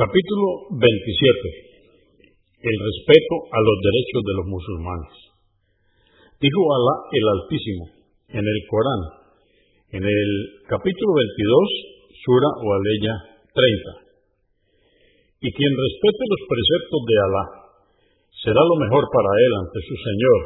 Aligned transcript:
Capítulo 0.00 0.80
27. 0.80 0.88
El 2.56 2.76
respeto 2.88 3.34
a 3.52 3.58
los 3.60 3.76
derechos 3.84 4.22
de 4.24 4.34
los 4.40 4.46
musulmanes. 4.48 5.12
Dijo 6.40 6.60
Alá 6.72 6.96
el 7.12 7.24
Altísimo 7.36 7.84
en 8.32 8.40
el 8.40 8.60
Corán, 8.64 9.02
en 9.92 10.00
el 10.00 10.30
capítulo 10.72 11.10
22, 12.16 12.16
Sura 12.16 12.48
o 12.48 12.66
Aleya 12.80 13.44
30. 13.44 15.44
Y 15.44 15.52
quien 15.52 15.68
respete 15.68 16.22
los 16.32 16.42
preceptos 16.48 17.00
de 17.04 17.16
Alá 17.20 17.44
será 18.40 18.62
lo 18.72 18.80
mejor 18.80 19.04
para 19.04 19.32
él 19.36 19.52
ante 19.52 19.84
su 19.84 19.96
Señor 20.00 20.40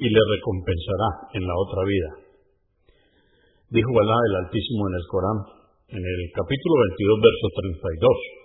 y 0.00 0.08
le 0.08 0.22
recompensará 0.32 1.28
en 1.36 1.44
la 1.44 1.54
otra 1.60 1.84
vida. 1.84 2.10
Dijo 3.68 3.92
Alá 4.00 4.18
el 4.32 4.34
Altísimo 4.48 4.88
en 4.88 4.94
el 4.96 5.06
Corán, 5.12 5.38
en 5.92 6.02
el 6.08 6.20
capítulo 6.32 6.72
22, 6.96 7.20
verso 7.20 7.46
32 7.52 8.37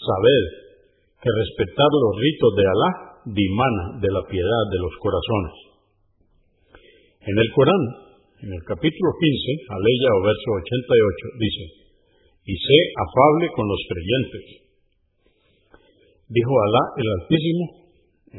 Sabed 0.00 0.44
que 1.20 1.28
respetar 1.28 1.90
los 1.92 2.14
ritos 2.16 2.52
de 2.56 2.64
Alá 2.64 2.90
dimana 3.28 4.00
de 4.00 4.08
la 4.08 4.24
piedad 4.24 4.64
de 4.72 4.80
los 4.80 4.94
corazones. 4.96 5.54
En 7.20 7.36
el 7.36 7.48
Corán, 7.52 7.84
en 8.40 8.50
el 8.56 8.62
capítulo 8.64 9.10
15, 9.20 9.68
aleya 9.68 10.08
o 10.16 10.20
verso 10.24 10.48
88, 10.56 11.36
dice, 11.36 11.64
y 12.48 12.54
sé 12.56 12.78
afable 12.96 13.52
con 13.52 13.68
los 13.68 13.82
creyentes. 13.92 14.44
Dijo 16.32 16.52
Alá 16.56 16.82
el 16.96 17.08
Altísimo 17.20 17.64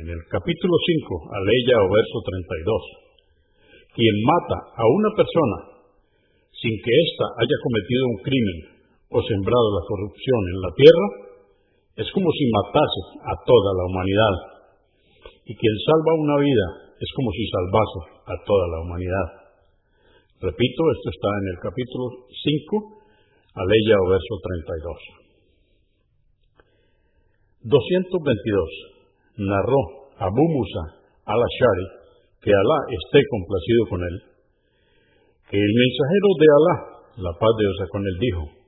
en 0.01 0.07
el 0.09 0.21
capítulo 0.33 0.73
5, 0.73 1.29
aleya 1.29 1.75
o 1.77 1.87
verso 1.93 2.17
32, 2.25 3.93
quien 3.93 4.15
mata 4.25 4.57
a 4.65 4.83
una 4.89 5.13
persona 5.13 5.57
sin 6.57 6.73
que 6.73 6.93
ésta 7.05 7.25
haya 7.37 7.57
cometido 7.61 8.03
un 8.09 8.19
crimen 8.25 8.59
o 9.13 9.17
sembrado 9.21 9.67
la 9.77 9.83
corrupción 9.85 10.41
en 10.49 10.57
la 10.57 10.71
tierra, 10.73 11.30
es 11.95 12.07
como 12.11 12.29
si 12.31 12.43
matase 12.47 13.01
a 13.19 13.33
toda 13.43 13.69
la 13.75 13.83
humanidad. 13.91 14.35
Y 15.45 15.55
quien 15.55 15.75
salva 15.83 16.21
una 16.21 16.37
vida 16.39 16.67
es 16.95 17.09
como 17.15 17.31
si 17.31 17.43
salvase 17.49 18.01
a 18.29 18.35
toda 18.45 18.65
la 18.71 18.79
humanidad. 18.85 19.27
Repito, 20.41 20.81
esto 20.97 21.09
está 21.11 21.29
en 21.41 21.47
el 21.53 21.59
capítulo 21.61 22.05
5, 22.29 23.01
aleya 23.53 23.95
o 23.99 24.09
verso 24.09 24.33
32. 24.41 25.21
222. 27.69 29.45
Narró 29.45 29.81
Abu 30.17 30.45
Musa 30.49 31.01
al-Ashari, 31.25 31.87
que 32.41 32.49
Alá 32.49 32.79
esté 32.89 33.21
complacido 33.29 33.81
con 33.89 34.01
él, 34.01 34.15
que 35.49 35.57
el 35.57 35.73
mensajero 35.77 36.29
de 36.41 36.47
Alá, 36.57 36.75
la 37.21 37.33
paz 37.37 37.51
de 37.57 37.63
Dios 37.65 37.89
con 37.89 38.01
él, 38.01 38.17
dijo, 38.17 38.60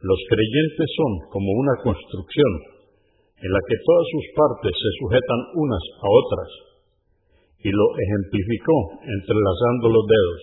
los 0.00 0.20
creyentes 0.28 0.88
son 0.92 1.12
como 1.32 1.48
una 1.56 1.72
construcción 1.80 2.52
en 3.40 3.50
la 3.52 3.60
que 3.64 3.76
todas 3.80 4.06
sus 4.12 4.26
partes 4.36 4.72
se 4.76 4.90
sujetan 5.00 5.40
unas 5.56 5.84
a 6.04 6.08
otras, 6.08 6.50
y 7.64 7.68
lo 7.72 7.86
ejemplificó 7.96 8.76
entrelazando 9.00 9.88
los 9.88 10.04
dedos. 10.04 10.40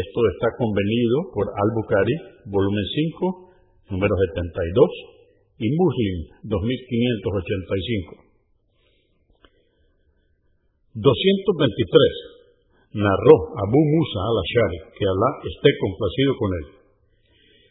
Esto 0.00 0.20
está 0.32 0.48
convenido 0.56 1.28
por 1.34 1.44
Al-Bukhari, 1.44 2.16
volumen 2.48 2.86
5, 3.20 3.92
número 3.92 4.14
72, 4.32 5.60
y 5.60 5.68
Muslim, 5.76 6.16
2585. 6.44 8.16
223. 11.04 12.96
Narró 12.96 13.36
Abu 13.60 13.80
Musa 13.92 14.18
al-Ashari, 14.24 14.78
que 14.96 15.04
Alá 15.04 15.30
esté 15.46 15.70
complacido 15.78 16.32
con 16.40 16.50
él 16.58 16.79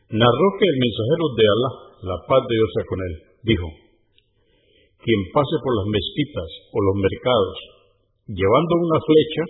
narró 0.10 0.48
que 0.58 0.66
el 0.66 0.78
mensajero 0.82 1.26
de 1.38 1.46
Alá, 1.46 1.72
la 2.10 2.18
paz 2.26 2.42
de 2.50 2.56
Dios 2.58 2.70
sea 2.74 2.86
con 2.90 3.00
él, 3.06 3.14
dijo, 3.46 3.68
quien 5.00 5.22
pase 5.32 5.56
por 5.62 5.74
las 5.80 5.88
mezquitas 5.94 6.50
o 6.74 6.78
los 6.82 6.96
mercados 6.98 7.58
llevando 8.30 8.74
una 8.78 9.00
flecha 9.02 9.44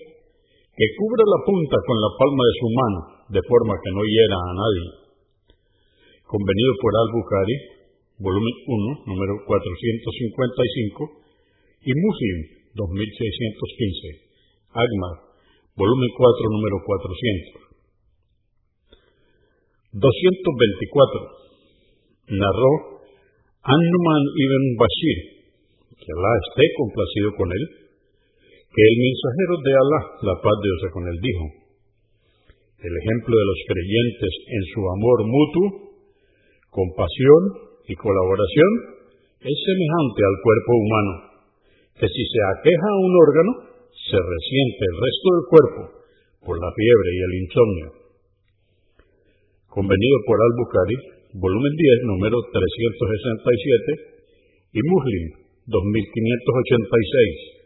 que 0.71 0.87
cubra 0.95 1.23
la 1.27 1.39
punta 1.43 1.75
con 1.83 1.97
la 1.99 2.11
palma 2.15 2.43
de 2.47 2.55
su 2.55 2.67
mano, 2.71 2.99
de 3.35 3.41
forma 3.43 3.75
que 3.75 3.91
no 3.91 4.03
hiera 4.07 4.37
a 4.39 4.55
nadie. 4.55 4.87
Convenido 6.23 6.71
por 6.79 6.91
Al-Bukhari, 6.95 7.55
volumen 8.23 8.55
1, 8.63 9.11
número 9.11 9.33
455, 9.43 11.19
y 11.83 11.91
Muslim, 11.91 12.37
2615, 12.75 14.31
Agmar, 14.71 15.15
volumen 15.75 16.11
4, 16.15 16.55
número 16.55 16.79
400. 16.87 17.68
224. 19.89 22.37
Narró 22.37 22.73
Annuman 23.65 24.23
ibn 24.37 24.63
Bashir, 24.77 25.17
que 25.97 26.13
Alá 26.13 26.33
esté 26.45 26.61
complacido 26.77 27.33
con 27.33 27.49
él, 27.49 27.63
que 28.69 28.83
el 28.85 28.95
mensajero 29.01 29.55
de 29.65 29.73
Alá, 29.73 30.01
la 30.29 30.35
paz 30.45 30.55
de 30.61 30.67
Dios 30.69 30.93
con 30.93 31.03
él, 31.09 31.17
dijo, 31.17 31.45
el 32.85 32.93
ejemplo 33.01 33.33
de 33.33 33.49
los 33.49 33.59
creyentes 33.65 34.33
en 34.45 34.63
su 34.77 34.81
amor 34.93 35.17
mutuo, 35.25 35.67
compasión 36.69 37.73
y 37.89 37.97
colaboración 37.97 38.71
es 39.41 39.57
semejante 39.57 40.21
al 40.21 40.37
cuerpo 40.45 40.71
humano, 40.77 41.13
que 41.97 42.07
si 42.07 42.23
se 42.29 42.41
aqueja 42.45 42.89
un 42.93 43.13
órgano, 43.25 43.51
se 43.89 44.19
resiente 44.21 44.81
el 44.85 44.95
resto 45.01 45.27
del 45.33 45.45
cuerpo 45.49 45.81
por 46.45 46.55
la 46.61 46.69
fiebre 46.77 47.09
y 47.09 47.19
el 47.25 47.33
insomnio 47.41 47.98
convenido 49.69 50.17
por 50.25 50.37
Al-Bukhari, 50.41 50.97
volumen 51.37 51.73
10, 51.77 52.09
número 52.09 52.37
367, 52.51 54.19
y 54.73 54.79
Muslim, 54.81 55.23
2586, 55.65 57.59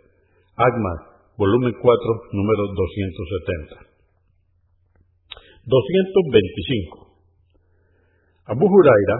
Agmar, 0.55 0.99
volumen 1.37 1.73
4, 1.73 1.81
número 1.81 2.63
270. 2.75 3.93
225. 5.65 7.03
Abu 8.51 8.67
Huraira, 8.67 9.17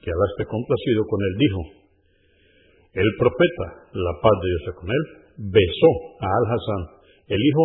que 0.00 0.12
Alá 0.12 0.26
esté 0.36 0.44
complacido 0.44 1.00
con 1.08 1.20
él, 1.24 1.34
dijo, 1.40 1.60
el 2.92 3.10
profeta, 3.16 3.66
la 3.96 4.12
paz 4.20 4.36
de 4.42 4.48
Dios 4.48 4.76
con 4.76 4.88
él, 4.90 5.04
besó 5.56 5.90
a 6.20 6.28
Al-Hassan, 6.28 6.82
el 7.28 7.40
hijo 7.40 7.64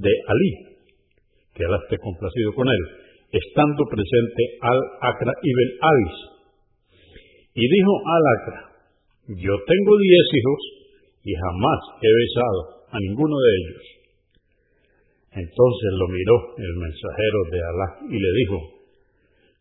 de 0.00 0.12
Ali, 0.28 0.52
que 1.52 1.64
Alá 1.64 1.76
esté 1.84 1.98
complacido 1.98 2.54
con 2.54 2.68
él, 2.68 2.99
estando 3.30 3.82
presente 3.86 4.42
Al-Akra 4.60 5.32
ibn 5.42 5.68
Abis. 5.80 6.18
Y 7.54 7.62
dijo 7.62 7.92
Al-Akra, 8.04 8.60
yo 9.38 9.54
tengo 9.54 9.92
diez 9.98 10.26
hijos 10.34 10.60
y 11.22 11.32
jamás 11.34 11.80
he 12.02 12.10
besado 12.10 12.60
a 12.90 12.96
ninguno 12.98 13.36
de 13.38 13.50
ellos. 13.58 13.84
Entonces 15.30 15.90
lo 15.94 16.06
miró 16.10 16.36
el 16.58 16.74
mensajero 16.82 17.38
de 17.54 17.58
Alá 17.62 17.88
y 18.10 18.18
le 18.18 18.32
dijo, 18.42 18.58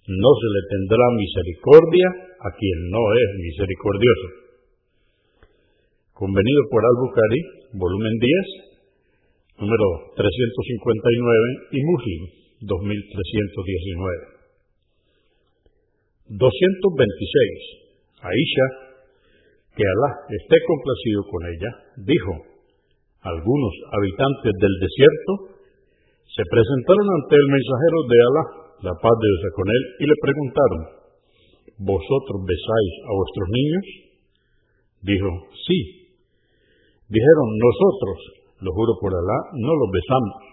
no 0.09 0.31
se 0.41 0.49
le 0.49 0.61
tendrá 0.73 1.05
misericordia 1.13 2.07
a 2.41 2.49
quien 2.57 2.89
no 2.89 3.03
es 3.13 3.29
misericordioso. 3.37 4.27
Convenido 6.17 6.61
por 6.71 6.81
Al-Bukhari, 6.81 7.41
volumen 7.77 8.17
10, 8.17 9.61
número 9.61 9.85
359 10.17 11.77
y 11.77 11.79
Muslim, 11.85 12.21
2319. 12.61 14.39
226. 16.29 16.35
Aisha, 18.19 18.67
que 19.71 19.83
Alá 19.83 20.09
esté 20.27 20.57
complacido 20.67 21.23
con 21.31 21.41
ella, 21.47 21.71
dijo, 22.03 22.33
algunos 23.23 23.73
habitantes 23.95 24.51
del 24.59 24.75
desierto 24.83 25.31
se 26.35 26.43
presentaron 26.43 27.07
ante 27.15 27.35
el 27.39 27.47
mensajero 27.47 27.99
de 28.11 28.17
Alá, 28.19 28.43
la 28.91 28.95
paz 28.99 29.15
de 29.15 29.27
Dios 29.27 29.43
con 29.55 29.67
él, 29.71 29.83
y 29.99 30.05
le 30.07 30.17
preguntaron, 30.19 30.81
¿vosotros 31.79 32.39
besáis 32.43 32.93
a 33.07 33.11
vuestros 33.15 33.47
niños? 33.55 33.85
Dijo, 34.99 35.29
sí. 35.63 35.79
Dijeron, 37.07 37.47
nosotros, 37.55 38.17
lo 38.59 38.71
juro 38.75 38.99
por 38.99 39.15
Alá, 39.15 39.39
no 39.55 39.71
los 39.71 39.89
besamos 39.95 40.48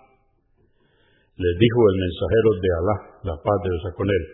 les 1.36 1.52
dijo 1.60 1.80
el 1.92 2.00
mensajero 2.00 2.48
de 2.56 2.70
Alá, 2.80 2.96
la 3.28 3.36
paz 3.44 3.60
de 3.60 3.68
Dios 3.68 3.92
con 3.92 4.08
él, 4.08 4.24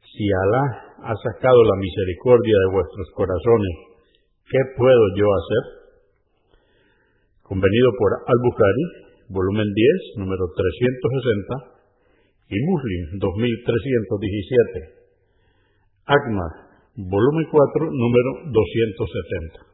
si 0.00 0.24
Alá 0.32 0.64
ha 1.12 1.16
sacado 1.16 1.60
la 1.60 1.76
misericordia 1.76 2.56
de 2.56 2.72
vuestros 2.72 3.04
corazones, 3.12 4.00
¿qué 4.48 4.56
puedo 4.80 5.04
yo 5.12 5.28
hacer? 5.28 5.92
Convenido 7.44 7.92
por 8.00 8.16
Al-Bukhari, 8.16 9.12
volumen 9.28 9.68
10, 9.68 10.24
número 10.24 10.48
360, 10.56 11.76
y 12.48 12.56
Muslim, 12.64 13.18
2317. 13.18 14.88
Akmar, 16.06 16.52
volumen 16.96 17.44
4, 17.50 17.90
número 17.92 18.30
270. 18.56 19.66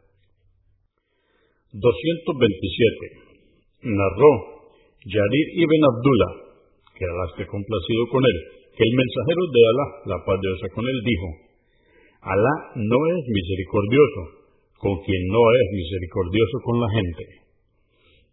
227. 1.72 3.84
Narró 3.84 4.61
Yarir 5.02 5.46
ibn 5.58 5.82
Abdullah, 5.82 6.32
que 6.94 7.02
Alá 7.02 7.24
esté 7.34 7.42
complacido 7.50 8.02
con 8.10 8.22
él, 8.22 8.38
que 8.70 8.84
el 8.86 8.94
mensajero 8.94 9.42
de 9.50 9.62
Alá, 9.66 9.86
la 10.14 10.18
paz 10.22 10.38
de 10.38 10.46
Dios 10.46 10.62
con 10.70 10.84
él, 10.86 10.98
dijo, 11.02 11.28
Alá 12.22 12.54
no 12.78 12.98
es 13.10 13.22
misericordioso 13.26 14.42
con 14.78 14.94
quien 15.02 15.22
no 15.26 15.42
es 15.58 15.66
misericordioso 15.74 16.56
con 16.62 16.76
la 16.78 16.88
gente. 16.90 17.24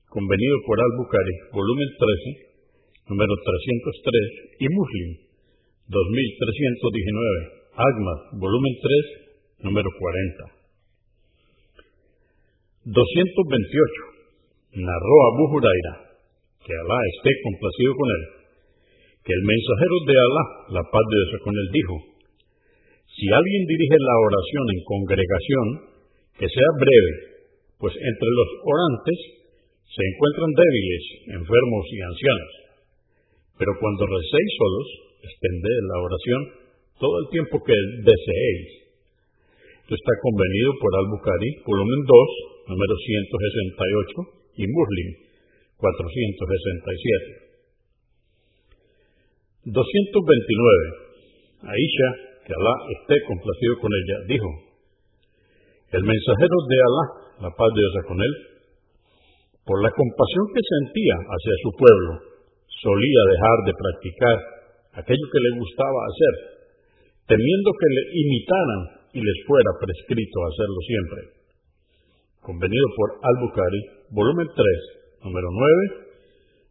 Convenido 0.10 0.56
por 0.66 0.78
Al-Bukhari, 0.78 1.36
volumen 1.54 1.90
13, 1.98 3.14
número 3.14 3.34
303, 3.34 4.62
y 4.62 4.68
Muslim, 4.70 5.10
2319, 5.90 7.74
Ahmad, 7.74 8.20
volumen 8.38 8.74
3, 8.82 9.66
número 9.66 9.90
40. 9.90 10.60
228. 12.94 14.82
Narró 14.82 15.16
Abu 15.34 15.44
Huraira, 15.54 16.09
que 16.70 16.78
Alá 16.78 17.00
esté 17.18 17.32
complacido 17.42 17.92
con 17.98 18.08
él, 18.14 18.24
que 19.26 19.34
el 19.34 19.42
mensajero 19.42 19.96
de 20.06 20.16
Alá, 20.22 20.46
la 20.78 20.84
paz 20.86 21.06
de 21.10 21.18
Dios 21.18 21.42
con 21.42 21.54
él, 21.58 21.68
dijo, 21.74 21.96
si 23.10 23.26
alguien 23.26 23.64
dirige 23.66 23.98
la 23.98 24.18
oración 24.22 24.66
en 24.70 24.80
congregación, 24.86 25.66
que 26.38 26.46
sea 26.46 26.70
breve, 26.78 27.14
pues 27.82 27.98
entre 27.98 28.30
los 28.38 28.50
orantes 28.70 29.18
se 29.82 30.02
encuentran 30.14 30.52
débiles, 30.54 31.04
enfermos 31.42 31.84
y 31.90 31.98
ancianos. 32.06 32.54
Pero 33.58 33.72
cuando 33.82 34.06
recéis 34.06 34.50
solos, 34.62 34.88
extended 35.26 35.80
la 35.90 35.98
oración 36.06 36.42
todo 37.02 37.16
el 37.26 37.28
tiempo 37.34 37.66
que 37.66 37.76
deseéis. 38.06 38.94
Esto 39.90 39.94
está 39.98 40.14
convenido 40.22 40.70
por 40.78 40.92
Al-Bukhari, 41.02 41.50
volumen 41.66 42.02
2, 42.06 42.78
número 42.78 42.94
168, 42.94 44.62
y 44.62 44.64
Muslim, 44.70 45.29
467. 45.80 47.40
229. 49.64 49.72
Aisha, 51.64 52.10
que 52.44 52.52
Alá 52.52 52.76
esté 53.00 53.16
complacido 53.28 53.80
con 53.80 53.92
ella, 53.96 54.18
dijo, 54.28 54.50
el 55.96 56.04
mensajero 56.04 56.58
de 56.68 56.78
Alá, 56.84 57.06
la 57.48 57.52
paz 57.56 57.70
de 57.72 57.80
Dios 57.80 57.96
con 58.08 58.20
él, 58.20 58.34
por 59.64 59.80
la 59.84 59.92
compasión 59.92 60.46
que 60.52 60.64
sentía 60.64 61.16
hacia 61.16 61.56
su 61.64 61.72
pueblo, 61.80 62.12
solía 62.68 63.22
dejar 63.32 63.58
de 63.64 63.74
practicar 63.80 64.38
aquello 65.00 65.26
que 65.32 65.44
le 65.48 65.52
gustaba 65.64 66.00
hacer, 66.12 66.34
temiendo 67.28 67.70
que 67.72 67.90
le 67.94 68.04
imitaran 68.20 68.82
y 69.16 69.20
les 69.24 69.40
fuera 69.48 69.72
prescrito 69.80 70.38
hacerlo 70.44 70.80
siempre. 70.84 71.20
Convenido 72.42 72.88
por 72.96 73.10
Al-Bukhari, 73.22 73.82
volumen 74.12 74.48
3, 74.48 74.99
número 75.24 75.48
9, 75.52 76.10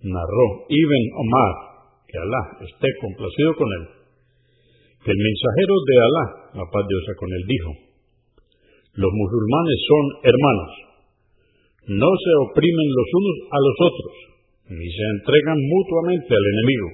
Narró 0.06 0.45
Ibn 0.69 1.04
Omar, 1.19 1.54
que 2.07 2.18
Alá 2.18 2.57
esté 2.63 2.88
complacido 3.01 3.54
con 3.57 3.68
él, 3.68 3.88
que 5.04 5.12
el 5.12 5.18
mensajero 5.18 5.75
de 5.83 5.95
Alá, 6.00 6.25
la 6.62 6.66
paz 6.72 6.88
de 6.88 7.16
con 7.19 7.33
él, 7.33 7.44
dijo, 7.48 7.72
los 8.95 9.11
musulmanes 9.11 9.80
son 9.92 10.04
hermanos, 10.23 10.71
no 12.00 12.07
se 12.16 12.31
oprimen 12.47 12.90
los 12.95 13.09
unos 13.11 13.38
a 13.52 13.59
los 13.59 13.76
otros, 13.92 14.16
ni 14.71 14.88
se 14.90 15.04
entregan 15.19 15.59
mutuamente 15.59 16.31
al 16.31 16.47
enemigo. 16.47 16.88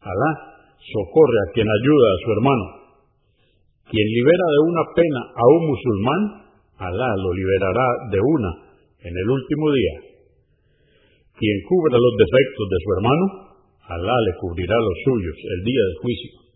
Alá 0.00 0.30
socorre 0.78 1.38
a 1.42 1.50
quien 1.52 1.66
ayuda 1.66 2.06
a 2.06 2.22
su 2.22 2.30
hermano. 2.32 2.85
Quien 3.86 4.06
libera 4.06 4.46
de 4.50 4.60
una 4.66 4.84
pena 4.94 5.20
a 5.34 5.44
un 5.46 5.62
musulmán, 5.66 6.22
Alá 6.76 7.08
lo 7.16 7.32
liberará 7.32 7.88
de 8.12 8.20
una 8.20 8.50
en 9.00 9.14
el 9.16 9.28
último 9.30 9.72
día. 9.72 9.94
Quien 11.38 11.56
cubra 11.68 11.96
los 11.96 12.14
defectos 12.20 12.66
de 12.68 12.78
su 12.84 12.88
hermano, 12.98 13.24
Alá 13.88 14.16
le 14.26 14.32
cubrirá 14.40 14.76
los 14.76 14.98
suyos 15.04 15.36
el 15.40 15.64
día 15.64 15.82
del 15.86 15.96
juicio 16.02 16.46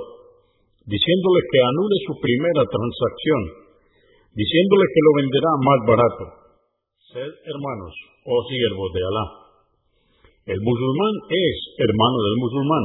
diciéndole 0.85 1.41
que 1.49 1.61
anule 1.65 1.97
su 2.05 2.13
primera 2.21 2.63
transacción, 2.69 3.43
diciéndole 4.37 4.85
que 4.93 5.05
lo 5.09 5.13
venderá 5.17 5.51
más 5.65 5.81
barato. 5.89 6.25
Sed 7.17 7.33
hermanos, 7.49 7.95
oh 8.29 8.45
siervos 8.45 8.93
de 8.93 9.01
Alá. 9.01 9.40
El 10.47 10.57
musulmán 10.57 11.15
es 11.29 11.57
hermano 11.77 12.19
del 12.25 12.37
musulmán. 12.41 12.85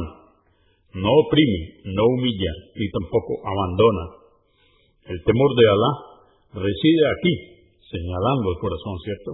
No 1.00 1.08
oprime, 1.08 1.60
no 1.88 2.04
humilla, 2.04 2.52
ni 2.76 2.86
tampoco 2.92 3.40
abandona. 3.48 4.04
El 5.08 5.18
temor 5.24 5.50
de 5.56 5.64
Alá 5.64 5.92
reside 6.60 7.04
aquí, 7.16 7.34
señalando 7.80 8.52
el 8.52 8.58
corazón, 8.60 8.96
¿cierto? 9.00 9.30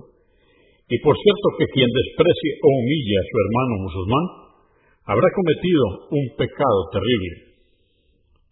Y 0.86 0.96
por 1.02 1.18
cierto 1.18 1.46
que 1.58 1.66
quien 1.74 1.90
desprecie 1.90 2.52
o 2.62 2.68
humille 2.78 3.16
a 3.18 3.26
su 3.26 3.36
hermano 3.42 3.74
musulmán, 3.90 4.26
habrá 5.02 5.28
cometido 5.34 5.84
un 6.14 6.24
pecado 6.38 6.78
terrible. 6.94 7.58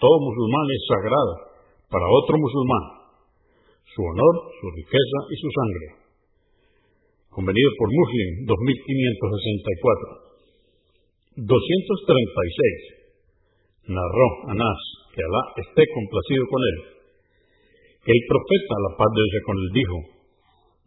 Todo 0.02 0.16
musulmán 0.18 0.66
es 0.74 0.82
sagrado 0.90 1.34
para 1.94 2.10
otro 2.10 2.34
musulmán, 2.42 2.84
su 3.86 4.02
honor, 4.02 4.34
su 4.58 4.66
riqueza 4.74 5.18
y 5.30 5.36
su 5.38 5.48
sangre. 5.54 5.99
Convenido 7.30 7.70
por 7.78 7.86
Muslim 7.94 8.42
2564. 8.46 11.46
236. 11.46 13.94
Narró 13.94 14.28
Anás, 14.50 14.80
que 15.14 15.22
Alá 15.22 15.42
esté 15.62 15.86
complacido 15.94 16.42
con 16.50 16.58
él, 16.58 16.98
el 18.00 18.20
profeta, 18.26 18.74
la 18.90 18.96
paz 18.96 19.12
de 19.14 19.22
Dios 19.22 19.44
con 19.46 19.56
él, 19.60 19.70
dijo, 19.76 19.96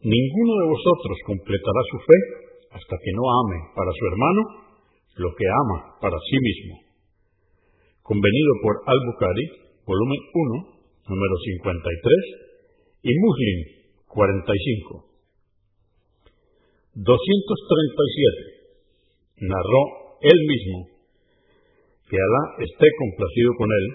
Ninguno 0.04 0.52
de 0.60 0.68
vosotros 0.68 1.16
completará 1.24 1.80
su 1.88 1.96
fe 2.04 2.20
hasta 2.76 3.00
que 3.00 3.16
no 3.16 3.24
ame 3.24 3.72
para 3.72 3.96
su 3.96 4.04
hermano 4.12 4.42
lo 5.16 5.32
que 5.32 5.46
ama 5.46 5.96
para 6.02 6.18
sí 6.28 6.36
mismo. 6.42 6.82
Convenido 8.02 8.52
por 8.62 8.82
Al-Bukhari, 8.84 9.48
volumen 9.86 10.20
1, 10.34 10.60
número 11.08 11.36
53, 11.40 12.44
y 13.04 13.16
Muslim 13.16 13.88
45. 14.08 15.13
237. 16.96 19.50
Narró 19.50 19.82
él 20.22 20.40
mismo 20.46 20.94
que 22.06 22.22
Alá 22.22 22.44
esté 22.62 22.86
complacido 23.02 23.50
con 23.58 23.66
él, 23.74 23.86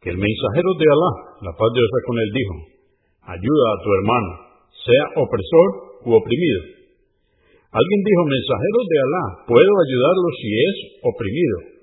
que 0.00 0.08
el 0.10 0.18
mensajero 0.18 0.70
de 0.80 0.88
Alá, 0.88 1.12
la 1.44 1.52
paz 1.52 1.68
de 1.68 1.76
Dios 1.76 1.92
con 2.08 2.16
él, 2.16 2.32
dijo, 2.32 2.56
ayuda 3.28 3.64
a 3.68 3.80
tu 3.84 3.92
hermano, 3.92 4.32
sea 4.72 5.04
opresor 5.20 6.00
u 6.08 6.16
oprimido. 6.16 6.80
Alguien 7.68 8.00
dijo, 8.08 8.24
mensajero 8.24 8.80
de 8.88 8.96
Alá, 8.96 9.44
puedo 9.44 9.72
ayudarlo 9.84 10.32
si 10.40 10.48
es 10.48 10.76
oprimido, 11.04 11.76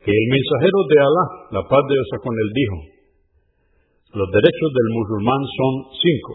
que 0.00 0.08
el 0.08 0.26
mensajero 0.32 0.78
de 0.88 0.96
Alá, 1.04 1.24
la 1.52 1.62
paz 1.68 1.84
de 1.84 2.00
Dios 2.00 2.16
con 2.24 2.32
él, 2.32 2.48
dijo, 2.48 2.78
los 4.16 4.28
derechos 4.40 4.70
del 4.72 4.88
musulmán 4.96 5.42
son 5.52 5.72
cinco. 5.92 6.32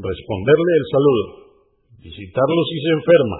Responderle 0.00 0.72
el 0.72 0.86
saludo, 0.88 1.24
visitarlo 2.00 2.60
si 2.64 2.76
se 2.80 2.90
enferma, 2.96 3.38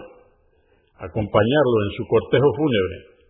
acompañarlo 1.09 1.77
en 1.89 1.93
su 1.97 2.05
cortejo 2.05 2.49
fúnebre, 2.61 3.25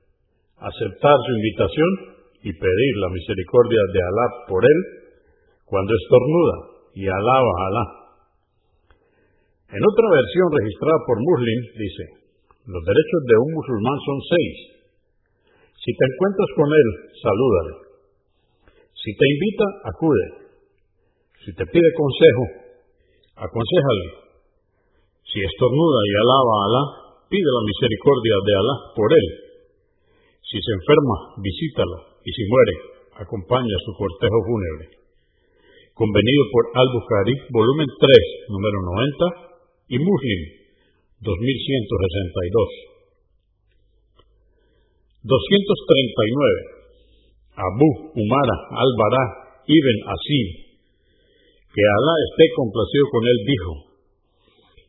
aceptar 0.58 1.14
su 1.22 1.30
invitación 1.38 2.18
y 2.42 2.50
pedir 2.52 2.92
la 2.96 3.10
misericordia 3.12 3.82
de 3.92 4.00
Alá 4.00 4.26
por 4.48 4.64
él 4.64 4.80
cuando 5.64 5.92
estornuda 5.92 6.56
y 6.94 7.04
alaba 7.06 7.52
a 7.52 7.66
Alá. 7.68 7.86
En 9.70 9.82
otra 9.84 10.06
versión 10.10 10.46
registrada 10.50 10.98
por 11.06 11.16
Muslim 11.20 11.60
dice, 11.78 12.04
los 12.66 12.82
derechos 12.82 13.22
de 13.28 13.36
un 13.38 13.50
musulmán 13.54 13.98
son 14.02 14.18
seis. 14.26 14.56
Si 15.78 15.90
te 15.94 16.04
encuentras 16.10 16.50
con 16.56 16.68
él, 16.68 16.88
salúdale. 17.22 17.74
Si 18.92 19.10
te 19.16 19.26
invita, 19.30 19.66
acude. 19.88 20.26
Si 21.44 21.50
te 21.54 21.64
pide 21.64 21.88
consejo, 21.96 22.44
aconsejale. 23.36 24.06
Si 25.24 25.38
estornuda 25.40 26.00
y 26.04 26.12
alaba 26.18 26.52
a 26.52 26.64
Alá, 26.66 26.84
pide 27.30 27.48
la 27.48 27.64
misericordia 27.64 28.36
de 28.44 28.52
Alá 28.58 28.76
por 28.96 29.08
él. 29.12 29.49
Si 30.50 30.58
se 30.58 30.72
enferma, 30.74 31.38
visítalo. 31.38 32.18
Y 32.26 32.30
si 32.34 32.42
muere, 32.50 32.74
acompaña 33.22 33.76
su 33.86 33.94
cortejo 33.94 34.34
fúnebre. 34.50 34.98
Convenido 35.94 36.42
por 36.50 36.74
Al-Bukhari, 36.74 37.34
volumen 37.54 37.86
3, 37.86 38.50
número 38.50 38.78
90, 38.82 39.94
y 39.94 39.96
Muslim, 40.02 40.40
2162. 41.22 42.90
239. 45.22 46.82
Abu 47.54 47.88
Umara 48.18 48.56
al-Bara 48.74 49.24
ibn 49.70 49.96
Asim, 50.10 50.48
que 51.70 51.82
Alá 51.84 52.14
esté 52.26 52.44
complacido 52.58 53.04
con 53.12 53.22
él, 53.22 53.38
dijo, 53.46 53.72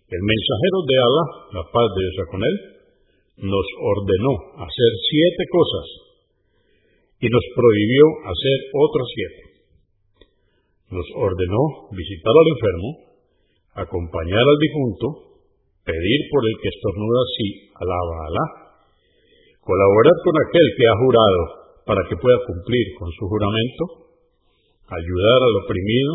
el 0.10 0.22
mensajero 0.26 0.78
de 0.90 0.96
Alá, 1.06 1.26
la 1.54 1.64
paz 1.70 1.88
de 1.94 2.02
Dios 2.02 2.18
con 2.34 2.42
él, 2.42 2.81
nos 3.42 3.68
ordenó 3.82 4.34
hacer 4.62 4.92
siete 5.10 5.44
cosas 5.50 5.88
y 7.22 7.28
nos 7.30 7.46
prohibió 7.58 8.06
hacer 8.30 8.58
otras 8.70 9.08
siete. 9.18 9.42
Nos 10.94 11.08
ordenó 11.18 11.90
visitar 11.90 12.36
al 12.38 12.50
enfermo, 12.54 12.90
acompañar 13.74 14.46
al 14.46 14.60
difunto, 14.62 15.06
pedir 15.82 16.20
por 16.30 16.42
el 16.46 16.56
que 16.62 16.70
estornuda 16.70 17.22
si 17.34 17.46
alaba 17.82 18.14
a 18.14 18.26
Alá, 18.30 18.46
colaborar 19.66 20.18
con 20.22 20.36
aquel 20.46 20.68
que 20.78 20.86
ha 20.86 21.02
jurado 21.02 21.42
para 21.90 22.02
que 22.06 22.22
pueda 22.22 22.38
cumplir 22.46 22.86
con 23.02 23.10
su 23.10 23.26
juramento, 23.26 23.84
ayudar 24.86 25.40
al 25.42 25.56
oprimido, 25.66 26.14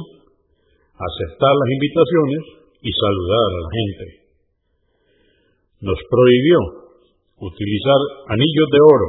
aceptar 0.95 1.55
las 1.59 1.71
invitaciones 1.75 2.43
y 2.87 2.91
saludar 2.95 3.49
a 3.51 3.63
la 3.67 3.71
gente. 3.75 4.07
Nos 5.91 5.99
prohibió 6.07 6.86
utilizar 7.37 8.01
anillos 8.33 8.69
de 8.73 8.81
oro, 8.81 9.09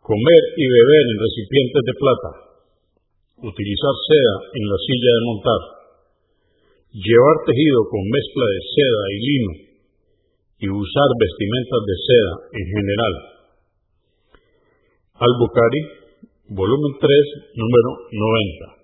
comer 0.00 0.42
y 0.56 0.64
beber 0.64 1.04
en 1.12 1.18
recipientes 1.20 1.82
de 1.84 1.94
plata, 2.00 2.30
utilizar 3.44 3.94
seda 4.08 4.34
en 4.56 4.64
la 4.64 4.78
silla 4.80 5.10
de 5.12 5.26
montar, 5.28 5.60
llevar 6.96 7.36
tejido 7.44 7.80
con 7.88 8.02
mezcla 8.08 8.46
de 8.48 8.60
seda 8.64 9.02
y 9.12 9.18
lino 9.20 9.52
y 10.60 10.66
usar 10.68 11.08
vestimentas 11.20 11.80
de 11.84 11.96
seda 12.00 12.32
en 12.52 12.66
general. 12.68 13.14
Al-Bukhari, 15.20 15.82
volumen 16.48 16.92
3, 16.96 17.60
número 17.60 17.90
90. 18.08 18.79